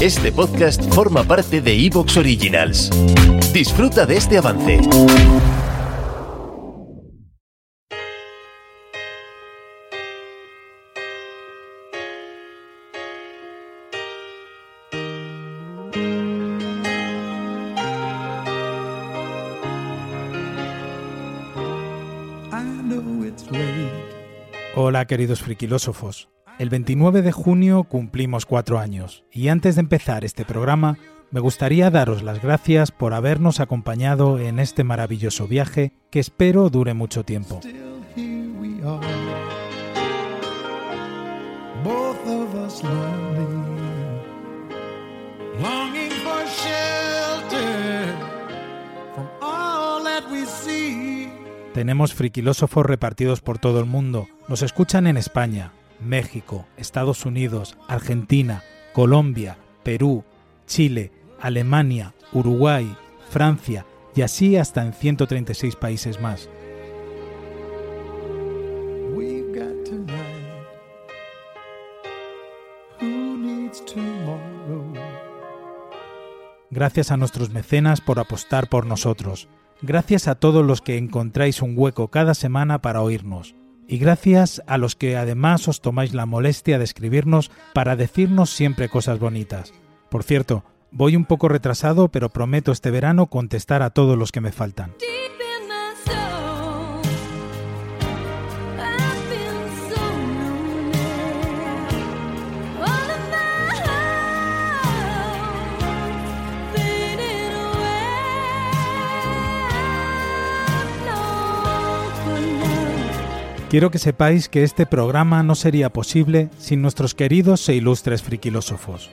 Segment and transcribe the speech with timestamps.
[0.00, 2.88] Este podcast forma parte de Evox Originals.
[3.52, 4.80] Disfruta de este avance.
[24.74, 26.30] Hola queridos friquilósofos.
[26.60, 30.98] El 29 de junio cumplimos cuatro años y antes de empezar este programa
[31.30, 36.92] me gustaría daros las gracias por habernos acompañado en este maravilloso viaje que espero dure
[36.92, 37.60] mucho tiempo.
[51.72, 54.28] Tenemos friquilósofos repartidos por todo el mundo.
[54.46, 58.62] Nos escuchan en España, México, Estados Unidos, Argentina,
[58.92, 60.24] Colombia, Perú,
[60.66, 62.96] Chile, Alemania, Uruguay,
[63.28, 66.48] Francia y así hasta en 136 países más.
[76.72, 79.48] Gracias a nuestros mecenas por apostar por nosotros.
[79.82, 83.54] Gracias a todos los que encontráis un hueco cada semana para oírnos
[83.90, 88.88] y gracias a los que además os tomáis la molestia de escribirnos para decirnos siempre
[88.88, 89.74] cosas bonitas.
[90.08, 94.40] Por cierto, voy un poco retrasado, pero prometo este verano contestar a todos los que
[94.40, 94.92] me faltan.
[113.70, 119.12] Quiero que sepáis que este programa no sería posible sin nuestros queridos e ilustres friquilósofos.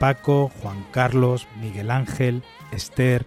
[0.00, 3.24] Paco, Juan Carlos, Miguel Ángel, Esther,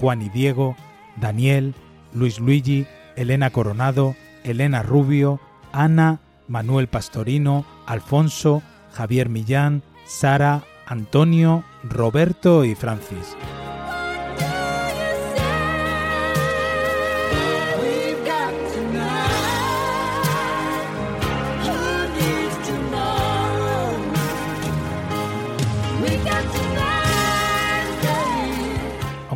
[0.00, 0.74] Juan y Diego,
[1.20, 1.76] Daniel,
[2.12, 2.84] Luis Luigi,
[3.14, 5.38] Elena Coronado, Elena Rubio,
[5.70, 6.18] Ana,
[6.48, 8.60] Manuel Pastorino, Alfonso,
[8.92, 13.36] Javier Millán, Sara, Antonio, Roberto y Francis.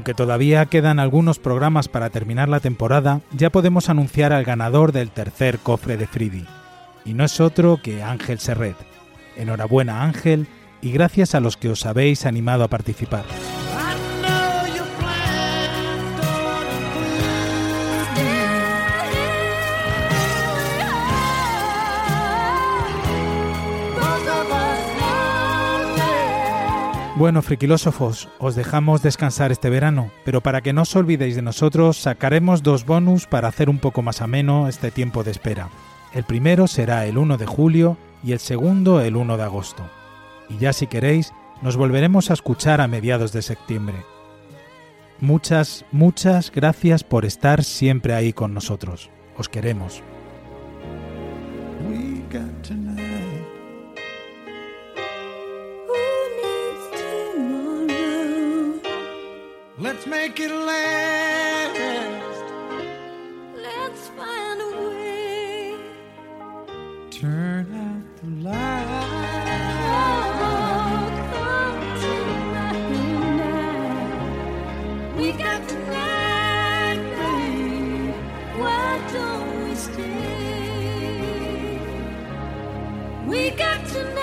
[0.02, 5.12] Aunque todavía quedan algunos programas para terminar la temporada, ya podemos anunciar al ganador del
[5.12, 6.44] tercer cofre de Freedy.
[7.04, 8.74] Y no es otro que Ángel Serret.
[9.36, 10.48] Enhorabuena Ángel
[10.80, 13.22] y gracias a los que os habéis animado a participar.
[27.14, 31.98] Bueno, friquilósofos, os dejamos descansar este verano, pero para que no os olvidéis de nosotros,
[31.98, 35.68] sacaremos dos bonus para hacer un poco más ameno este tiempo de espera.
[36.14, 39.82] El primero será el 1 de julio y el segundo el 1 de agosto.
[40.48, 44.06] Y ya si queréis, nos volveremos a escuchar a mediados de septiembre.
[45.20, 49.10] Muchas, muchas gracias por estar siempre ahí con nosotros.
[49.36, 50.02] Os queremos.
[59.82, 61.74] Let's make it last.
[63.56, 65.74] Let's find a way.
[67.10, 68.86] Turn out the light.
[70.38, 72.86] Oh, come tonight.
[75.16, 78.14] We got tonight, babe.
[78.60, 80.12] Why don't we stay?
[83.26, 84.21] We got tonight,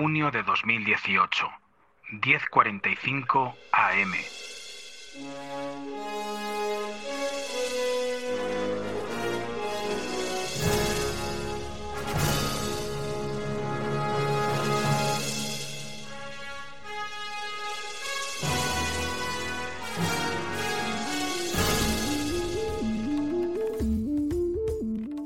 [0.00, 1.46] junio de 2018,
[2.22, 4.14] 10.45 AM.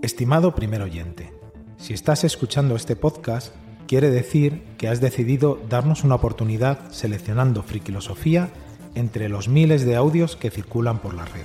[0.02, 1.32] Estimado primer oyente,
[1.76, 3.54] si estás escuchando este podcast,
[3.94, 8.48] quiere decir que has decidido darnos una oportunidad seleccionando Frikilosofía
[8.96, 11.44] entre los miles de audios que circulan por la red.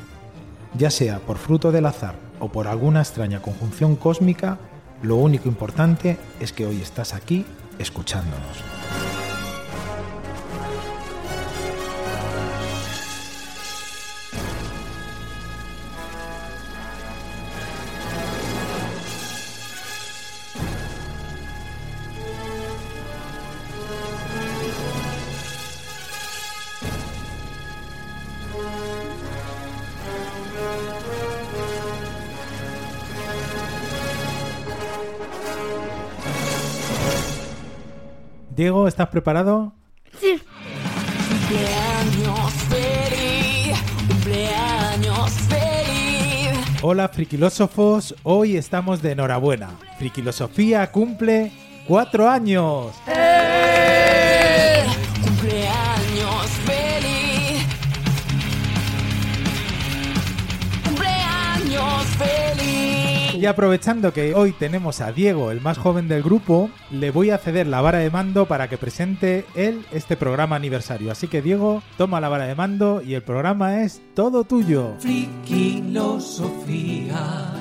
[0.75, 4.57] Ya sea por fruto del azar o por alguna extraña conjunción cósmica,
[5.03, 7.45] lo único importante es que hoy estás aquí
[7.77, 8.63] escuchándonos.
[38.59, 39.71] Diego, ¿estás preparado?
[40.19, 40.37] Sí.
[41.29, 43.77] Cumpleaños feliz,
[44.09, 46.59] cumpleaños feliz.
[46.81, 49.69] Hola frikilósofos, hoy estamos de enhorabuena.
[49.97, 51.53] Frikilosofía cumple
[51.87, 52.93] cuatro años.
[53.05, 53.28] Cumpleaños
[63.39, 67.37] Y aprovechando que hoy tenemos a Diego, el más joven del grupo, le voy a
[67.37, 71.09] ceder la vara de mando para que presente él este programa aniversario.
[71.09, 74.95] Así que Diego, toma la vara de mando y el programa es todo tuyo.
[74.99, 77.53] Frikilosofía,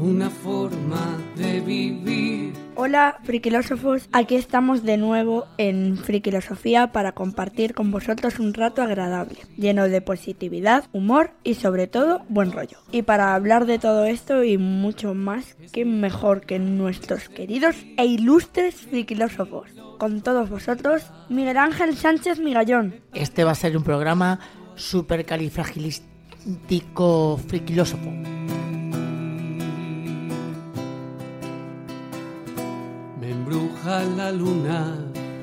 [0.00, 2.65] una forma de vivir.
[2.78, 4.06] Hola, frikilósofos.
[4.12, 10.02] Aquí estamos de nuevo en Frikilosofía para compartir con vosotros un rato agradable, lleno de
[10.02, 12.76] positividad, humor y sobre todo buen rollo.
[12.92, 18.04] Y para hablar de todo esto y mucho más, qué mejor que nuestros queridos e
[18.04, 19.70] ilustres frikilósofos.
[19.98, 22.96] Con todos vosotros, Miguel Ángel Sánchez Migallón.
[23.14, 24.38] Este va a ser un programa
[24.74, 28.10] super califragilístico friquilósofo.
[33.86, 34.94] Embruja la luna.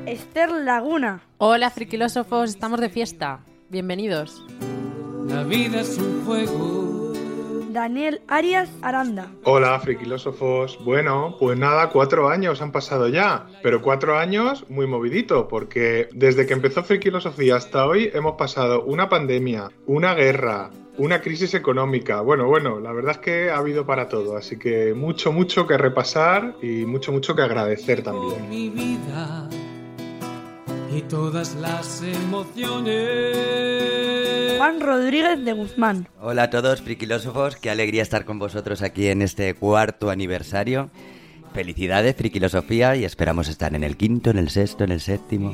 [0.06, 1.22] Esther Laguna.
[1.38, 3.40] Hola, friquilósofos, estamos de fiesta.
[3.70, 4.44] Bienvenidos.
[5.28, 7.14] La vida es un juego.
[7.72, 9.32] Daniel Arias Aranda.
[9.46, 10.78] Hola, friquilósofos.
[10.84, 16.46] Bueno, pues nada, cuatro años han pasado ya, pero cuatro años muy movidito, porque desde
[16.46, 22.22] que empezó Friquilosofía hasta hoy hemos pasado una pandemia, una guerra, una crisis económica.
[22.22, 25.78] Bueno, bueno, la verdad es que ha habido para todo, así que mucho, mucho que
[25.78, 28.50] repasar y mucho, mucho que agradecer también.
[28.50, 29.50] Mi vida
[30.96, 33.38] y todas las emociones.
[34.58, 36.08] Juan Rodríguez de Guzmán.
[36.22, 40.90] Hola a todos, friquilósofos, qué alegría estar con vosotros aquí en este cuarto aniversario.
[41.54, 45.54] Felicidades, friquilosofía, y esperamos estar en el quinto, en el sexto, en el séptimo.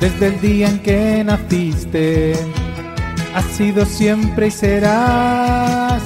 [0.00, 2.32] Desde el día en que naciste,
[3.34, 6.02] has sido siempre y serás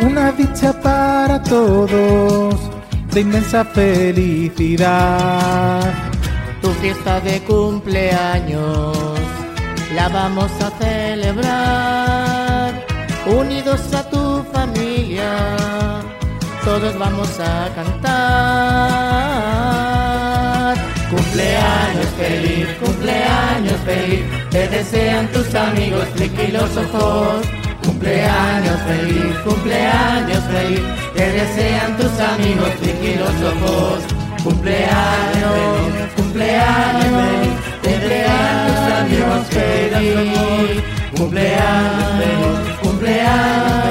[0.00, 2.54] una dicha para todos,
[3.12, 5.02] de inmensa felicidad.
[6.62, 8.96] Tu fiesta de cumpleaños
[9.94, 12.72] la vamos a celebrar,
[13.26, 16.00] unidos a tu familia,
[16.64, 19.37] todos vamos a cantar.
[21.28, 27.46] Cumpleaños feliz, cumpleaños feliz, te desean tus amigos filósofos.
[27.84, 30.80] Cumpleaños feliz, cumpleaños feliz,
[31.14, 34.04] te desean tus amigos filósofos.
[34.42, 39.46] Cumpleaños, cumpleaños feliz, te desean tus amigos.
[41.14, 43.87] Cumpleaños feliz, cumpleaños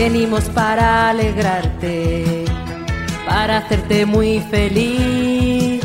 [0.00, 2.44] Venimos para alegrarte,
[3.26, 5.82] para hacerte muy feliz,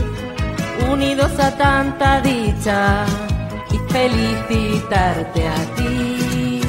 [0.87, 3.05] unidos a tanta dicha
[3.71, 6.61] y felicitarte a ti.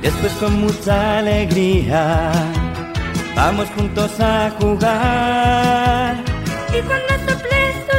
[0.00, 2.32] Después con mucha alegría
[3.36, 6.16] vamos juntos a jugar.
[6.70, 7.91] Y cuando soples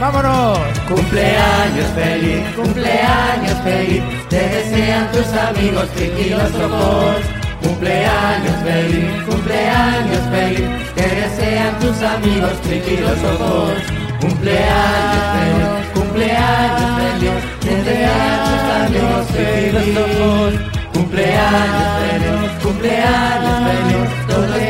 [0.00, 0.58] ¡Vámonos!
[0.88, 7.16] Cumpleaños feliz, cumpleaños feliz, te desean tus amigos filósofos.
[7.62, 13.76] Cumpleaños feliz, cumpleaños feliz, te desean tus amigos filósofos.
[14.22, 20.54] Cumpleaños feliz, cumpleaños feliz, te desean tus amigos filósofos.
[20.94, 24.69] Cumpleaños feliz, cumpleaños feliz,